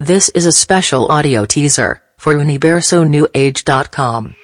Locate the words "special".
0.52-1.10